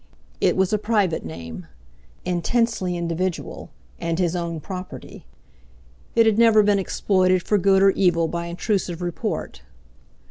It 0.39 0.57
was 0.57 0.73
a 0.73 0.79
private 0.79 1.23
name, 1.23 1.67
intensely 2.25 2.97
individual, 2.97 3.69
and 3.99 4.17
his 4.17 4.35
own 4.35 4.59
property; 4.59 5.27
it 6.15 6.25
had 6.25 6.39
never 6.39 6.63
been 6.63 6.79
exploited 6.79 7.43
for 7.43 7.59
good 7.59 7.83
or 7.83 7.91
evil 7.91 8.27
by 8.27 8.47
intrusive 8.47 9.03
report. 9.03 9.61